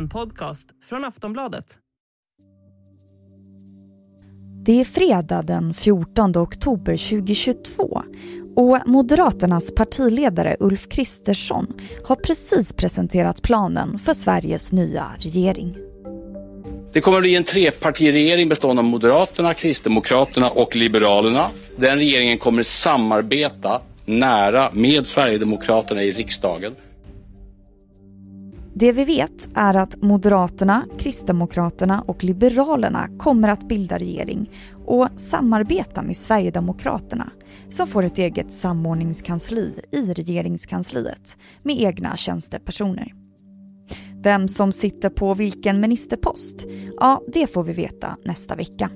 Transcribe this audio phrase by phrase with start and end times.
[0.00, 1.64] En podcast från Aftonbladet.
[4.64, 8.02] Det är fredag den 14 oktober 2022
[8.56, 11.66] och Moderaternas partiledare Ulf Kristersson
[12.04, 15.76] har precis presenterat planen för Sveriges nya regering.
[16.92, 21.46] Det kommer att bli en trepartiregering bestående av Moderaterna, Kristdemokraterna och Liberalerna.
[21.76, 26.72] Den regeringen kommer samarbeta nära med Sverigedemokraterna i riksdagen.
[28.80, 34.50] Det vi vet är att Moderaterna, Kristdemokraterna och Liberalerna kommer att bilda regering
[34.86, 37.30] och samarbeta med Sverigedemokraterna
[37.68, 43.14] som får ett eget samordningskansli i regeringskansliet med egna tjänstepersoner.
[44.22, 48.90] Vem som sitter på vilken ministerpost, ja det får vi veta nästa vecka.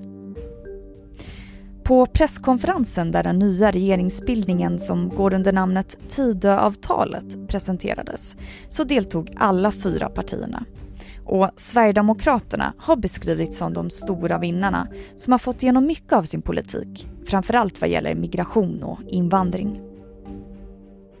[1.85, 8.35] På presskonferensen där den nya regeringsbildningen som går under namnet Tidöavtalet presenterades
[8.69, 10.65] så deltog alla fyra partierna.
[11.25, 16.41] Och Sverigedemokraterna har beskrivits som de stora vinnarna som har fått igenom mycket av sin
[16.41, 19.81] politik, framförallt vad gäller migration och invandring.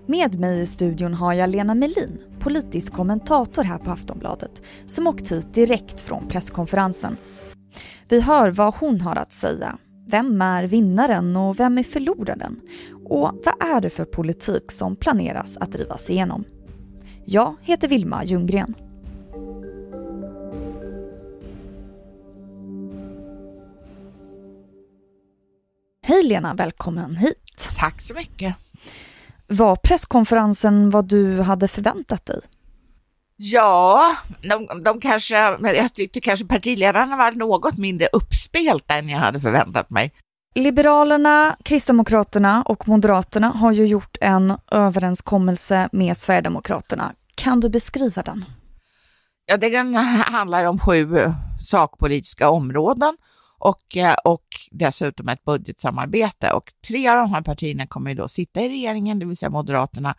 [0.05, 5.31] Med mig i studion har jag Lena Melin, politisk kommentator här på Aftonbladet, som åkt
[5.31, 7.17] hit direkt från presskonferensen.
[8.09, 9.77] Vi hör vad hon har att säga.
[10.07, 12.61] Vem är vinnaren och vem är förloraren?
[13.05, 16.43] Och vad är det för politik som planeras att drivas igenom?
[17.25, 18.75] Jag heter Vilma Ljunggren.
[26.03, 27.69] Hej Lena, välkommen hit.
[27.77, 28.55] Tack så mycket.
[29.47, 32.41] Var presskonferensen vad du hade förväntat dig?
[33.37, 34.15] Ja,
[34.49, 39.89] de, de kanske, jag tyckte kanske partiledarna var något mindre uppspelta än jag hade förväntat
[39.89, 40.11] mig.
[40.55, 47.13] Liberalerna, Kristdemokraterna och Moderaterna har ju gjort en överenskommelse med Sverigedemokraterna.
[47.35, 48.45] Kan du beskriva den?
[49.45, 51.15] Ja, den handlar om sju
[51.65, 53.17] sakpolitiska områden
[53.59, 56.51] och, och dessutom ett budgetsamarbete.
[56.51, 59.49] Och tre av de här partierna kommer ju då sitta i regeringen, det vill säga
[59.49, 60.15] Moderaterna,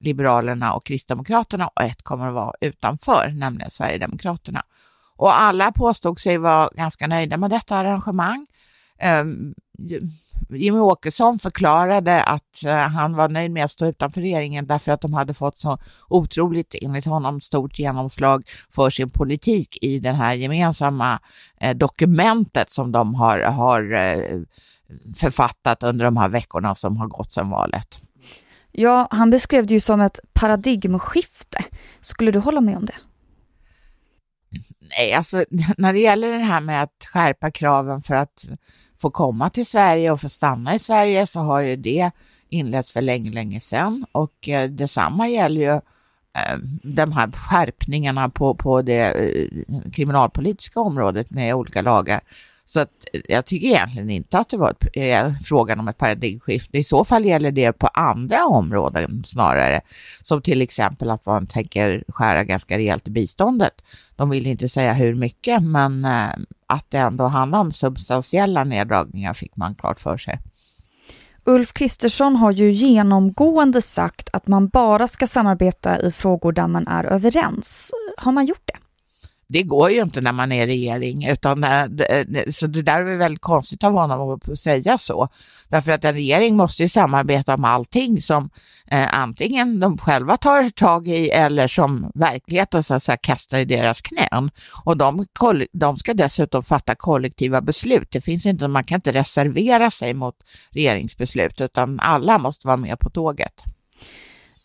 [0.00, 4.62] Liberalerna och Kristdemokraterna och ett kommer att vara utanför, nämligen Sverigedemokraterna.
[5.16, 8.46] Och alla påstod sig vara ganska nöjda med detta arrangemang.
[8.98, 9.54] Ehm,
[10.48, 15.00] Jimmy Åkesson förklarade att eh, han var nöjd med att stå utanför regeringen därför att
[15.00, 15.78] de hade fått så
[16.08, 21.20] otroligt, enligt honom, stort genomslag för sin politik i det här gemensamma
[21.60, 24.40] eh, dokumentet som de har, har eh,
[25.16, 28.00] författat under de här veckorna som har gått sedan valet.
[28.76, 31.64] Ja, han beskrev det ju som ett paradigmskifte.
[32.00, 32.94] Skulle du hålla med om det?
[34.98, 35.44] Nej, alltså
[35.78, 38.44] när det gäller det här med att skärpa kraven för att
[39.00, 42.10] få komma till Sverige och få stanna i Sverige så har ju det
[42.48, 48.54] inletts för länge, länge sedan och eh, detsamma gäller ju eh, de här skärpningarna på,
[48.54, 49.48] på det eh,
[49.92, 52.20] kriminalpolitiska området med olika lagar
[52.64, 55.98] så att eh, jag tycker egentligen inte att det var ett, eh, frågan om ett
[55.98, 56.78] paradigmskifte.
[56.78, 59.80] I så fall gäller det på andra områden snarare,
[60.22, 63.84] som till exempel att man tänker skära ganska rejält i biståndet.
[64.16, 66.28] De vill inte säga hur mycket, men eh,
[66.66, 70.40] att det ändå handlar om substantiella neddragningar fick man klart för sig.
[71.46, 76.88] Ulf Kristersson har ju genomgående sagt att man bara ska samarbeta i frågor där man
[76.88, 77.92] är överens.
[78.16, 78.83] Har man gjort det?
[79.54, 81.64] Det går ju inte när man är regering, utan
[82.52, 85.28] så det där är väldigt konstigt av honom att säga så.
[85.68, 88.50] Därför att en regering måste ju samarbeta om allting som
[88.90, 93.64] eh, antingen de själva tar tag i eller som verkligheten så att säga kastar i
[93.64, 94.50] deras knän.
[94.84, 95.26] Och de,
[95.72, 98.08] de ska dessutom fatta kollektiva beslut.
[98.10, 100.36] Det finns inte, man kan inte reservera sig mot
[100.70, 103.64] regeringsbeslut, utan alla måste vara med på tåget.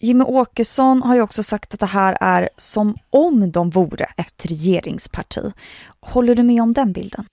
[0.02, 4.46] Jimmy Åkesson har ju också sagt att det här är som om de vore ett
[4.46, 5.52] regeringsparti.
[6.00, 7.26] Håller du med om den bilden?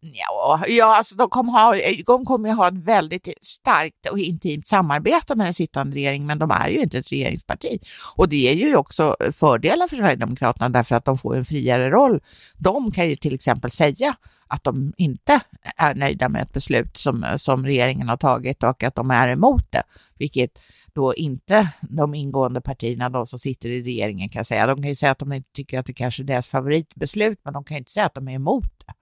[0.00, 1.74] Ja, ja alltså de kommer, ha,
[2.06, 6.50] de kommer ha ett väldigt starkt och intimt samarbete med den sittande regeringen, men de
[6.50, 7.78] är ju inte ett regeringsparti.
[8.16, 12.20] Och det är ju också fördelar för Sverigedemokraterna därför att de får en friare roll.
[12.56, 14.16] De kan ju till exempel säga
[14.46, 15.40] att de inte
[15.76, 19.72] är nöjda med ett beslut som, som regeringen har tagit och att de är emot
[19.72, 19.82] det,
[20.18, 20.58] vilket
[20.94, 24.66] då inte de ingående partierna, de som sitter i regeringen kan säga.
[24.66, 27.52] De kan ju säga att de inte tycker att det kanske är deras favoritbeslut, men
[27.52, 28.92] de kan inte säga att de är emot det.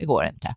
[0.00, 0.54] Det går inte.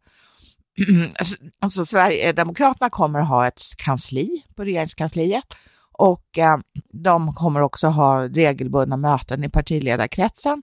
[1.19, 5.43] Alltså, alltså, Sverigedemokraterna kommer att ha ett kansli på regeringskansliet
[5.91, 6.57] och eh,
[6.93, 10.61] de kommer också ha regelbundna möten i partiledarkretsen.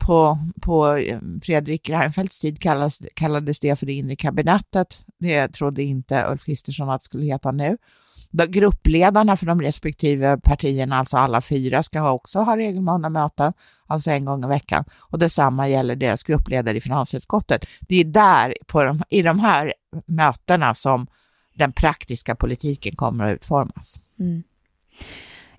[0.00, 5.04] På, på eh, Fredrik Reinfeldts tid kallades, kallades det för det inre kabinettet.
[5.18, 7.76] Det trodde inte Ulf Kristersson att det skulle heta nu.
[8.42, 13.52] Gruppledarna för de respektive partierna, alltså alla fyra, ska också ha regelbundna möten,
[13.86, 14.84] alltså en gång i veckan.
[15.00, 17.66] Och detsamma gäller deras gruppledare i finansutskottet.
[17.80, 19.74] Det är där, på de, i de här
[20.06, 21.06] mötena, som
[21.54, 23.96] den praktiska politiken kommer att utformas.
[24.18, 24.42] Mm.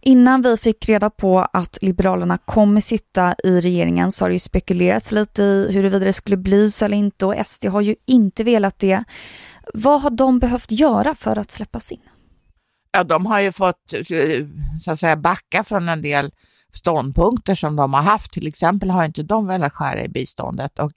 [0.02, 4.40] Innan vi fick reda på att Liberalerna kommer sitta i regeringen så har det ju
[4.40, 8.44] spekulerats lite i huruvida det skulle bli så eller inte och SD har ju inte
[8.44, 9.04] velat det.
[9.74, 12.00] Vad har de behövt göra för att släppas in?
[12.96, 13.94] Ja, de har ju fått
[14.80, 16.32] så att säga backa från en del
[16.74, 18.34] ståndpunkter som de har haft.
[18.34, 20.92] Till exempel har inte de velat skära i biståndet och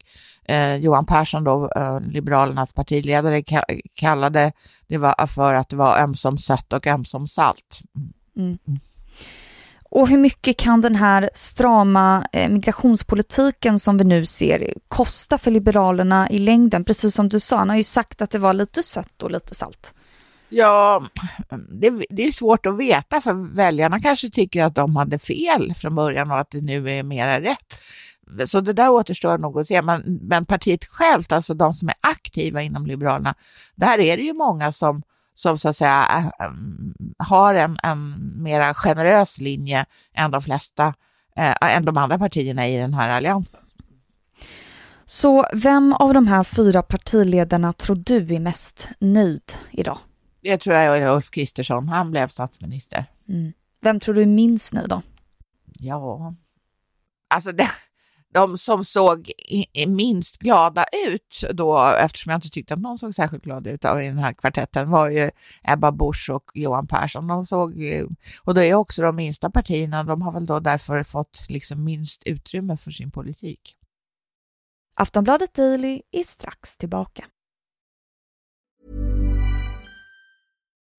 [0.48, 3.42] eh, Johan Persson, då, eh, Liberalernas partiledare,
[3.94, 4.52] kallade
[4.86, 7.80] det var för att det var ömsom sött och ömsom salt.
[8.36, 8.58] Mm.
[9.90, 15.50] Och hur mycket kan den här strama eh, migrationspolitiken som vi nu ser kosta för
[15.50, 16.84] Liberalerna i längden?
[16.84, 19.54] Precis som du sa, han har ju sagt att det var lite sött och lite
[19.54, 19.94] salt.
[20.48, 21.02] Ja,
[21.70, 25.94] det, det, är svårt att veta för väljarna kanske tycker att de hade fel från
[25.94, 27.74] början och att det nu är mera rätt.
[28.46, 29.82] Så det där återstår nog att se.
[29.82, 33.34] Men, men partiet självt, alltså de som är aktiva inom Liberalerna,
[33.74, 35.02] där är det ju många som
[35.38, 36.50] som så att säga eh,
[37.18, 40.94] har en, en mera generös linje än de flesta,
[41.36, 43.60] äh, än de andra partierna i den här alliansen.
[45.06, 49.98] Så vem av de här fyra partiledarna tror du är mest nöjd idag?
[50.42, 51.88] Det tror jag är Ulf Kristersson.
[51.88, 53.04] Han blev statsminister.
[53.28, 53.52] Mm.
[53.80, 55.02] Vem tror du minst nöjd då?
[55.78, 56.34] Ja,
[57.28, 57.70] alltså det,
[58.32, 59.32] de som såg
[59.86, 63.88] minst glada ut då, eftersom jag inte tyckte att någon såg särskilt glad ut i
[63.88, 65.30] den här kvartetten, var ju
[65.62, 67.26] Ebba Busch och Johan Persson.
[67.26, 67.82] De såg,
[68.42, 72.22] och det är också de minsta partierna, de har väl då därför fått liksom minst
[72.26, 73.74] utrymme för sin politik.
[74.94, 77.24] Aftonbladet Daily är strax tillbaka.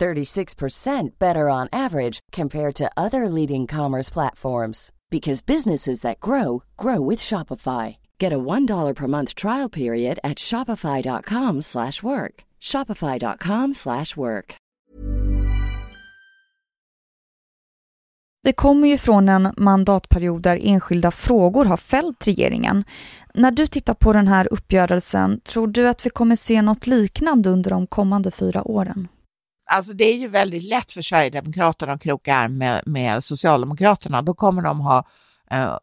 [0.00, 7.08] 36% better on average compared to other leading commerce platforms because businesses that grow grow
[7.08, 7.96] with Shopify.
[8.20, 12.44] Get a $1 per month trial period at shopify.com/work.
[12.60, 14.56] shopify.com/work.
[18.42, 22.84] Det kommer ju från en mandatperiod där enskilda frågor har fällt regeringen.
[23.34, 27.50] När du tittar på den här uppgörelsen, tror du att vi kommer se något liknande
[27.50, 29.08] under de kommande fyra åren?
[29.72, 34.22] Alltså det är ju väldigt lätt för Sverigedemokraterna att kroka arm med, med Socialdemokraterna.
[34.22, 35.04] Då kommer de ha
[35.50, 35.76] eh,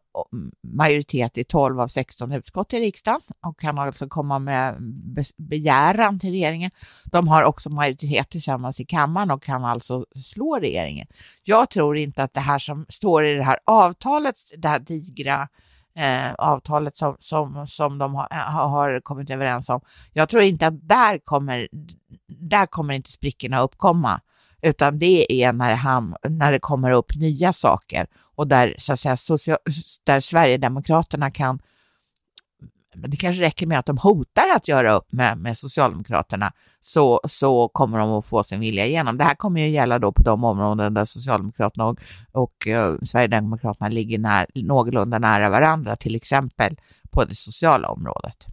[0.62, 4.76] majoritet i 12 av 16 utskott i riksdagen och kan alltså komma med
[5.14, 6.70] be begäran till regeringen.
[7.04, 11.06] De har också majoritet tillsammans i kammaren och kan alltså slå regeringen.
[11.42, 15.48] Jag tror inte att det här som står i det här avtalet, det här digra
[15.98, 19.80] eh, avtalet som, som, som de har, eh, har, kommit överens om.
[20.12, 21.68] Jag tror inte att där kommer,
[22.28, 24.20] där kommer inte sprickorna uppkomma,
[24.62, 28.06] utan det är när, han, när det kommer upp nya saker
[28.36, 29.58] och där, så att säga, social,
[30.04, 31.58] där Sverigedemokraterna kan
[33.02, 37.68] det kanske räcker med att de hotar att göra upp med, med Socialdemokraterna så, så
[37.68, 39.18] kommer de att få sin vilja igenom.
[39.18, 41.98] Det här kommer ju gälla då på de områden där Socialdemokraterna och,
[42.32, 46.76] och eh, Sverigedemokraterna ligger när, någorlunda nära varandra, till exempel
[47.10, 48.46] på det sociala området.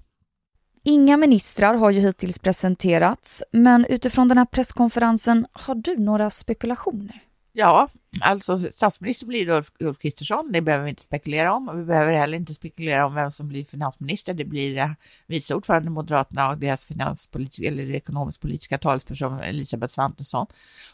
[0.83, 7.21] Inga ministrar har ju hittills presenterats, men utifrån den här presskonferensen, har du några spekulationer?
[7.57, 7.89] Ja,
[8.21, 11.77] alltså statsminister blir Ulf, Ulf Kristersson, det behöver vi inte spekulera om.
[11.77, 14.33] Vi behöver heller inte spekulera om vem som blir finansminister.
[14.33, 14.89] Det blir eh,
[15.27, 20.47] vice ordförande Moderaterna och deras finanspolitiska eller ekonomisk-politiska talesperson Elisabeth Svantesson.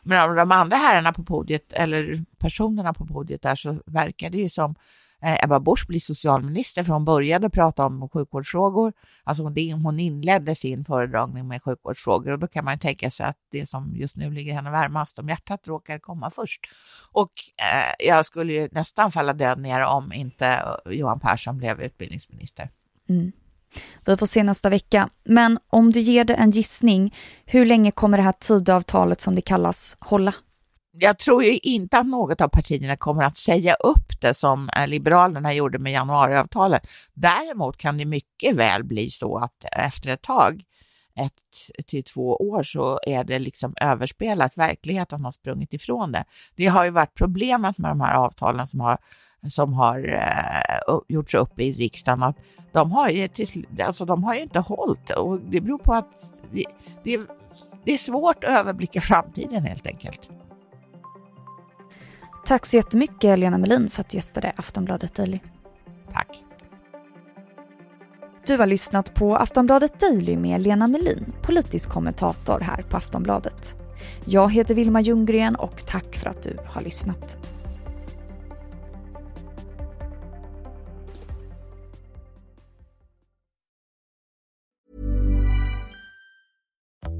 [0.04, 4.38] Men av de andra herrarna på podiet, eller personerna på podiet där, så verkar det
[4.38, 4.76] ju som
[5.24, 8.94] Eh, Ebba Busch blir socialminister, för hon började prata om sjukvårdsfrågor.
[9.24, 9.44] Alltså
[9.84, 13.96] hon inledde sin föredragning med sjukvårdsfrågor och då kan man tänka sig att det som
[13.96, 16.60] just nu ligger henne varmast om hjärtat råkar komma först.
[17.12, 21.82] Och eh, jag skulle ju nästan falla död ner om inte eh, Johan Persson blev
[21.82, 22.70] utbildningsminister.
[23.10, 23.32] Mm.
[24.06, 25.10] Vi får se nästa vecka.
[25.24, 29.42] Men om du ger det en gissning, hur länge kommer det här tidavtalet som det
[29.42, 30.34] kallas hålla?
[30.92, 34.88] Jag tror ju inte att något av partierna kommer att säga upp det som eh,
[34.88, 36.88] Liberalerna gjorde med januariavtalet.
[37.14, 40.64] Däremot kan det mycket väl bli så att efter ett tag
[41.16, 44.58] ett till två år så är det liksom överspelat.
[44.58, 46.26] Verkligheten har sprungit ifrån det.
[46.56, 48.98] Det har ju varit problemet med de här avtalen som har
[49.50, 50.10] som har
[50.90, 52.38] uh, gjorts upp i riksdagen, att
[52.72, 56.12] de har ju, till, alltså, de har ju inte hållit och det beror på att
[56.52, 56.66] det,
[57.04, 57.20] det,
[57.86, 60.30] det är svårt att överblicka framtiden helt enkelt.
[62.52, 65.40] Tack så jättemycket Lena Melin för att du gästade Aftonbladet Daily.
[66.12, 66.44] Tack.
[68.46, 73.76] Du har lyssnat på Aftonbladet Daily med Lena Melin, politisk kommentator här på Aftonbladet.
[74.26, 77.38] Jag heter Vilma Ljunggren och tack för att du har lyssnat.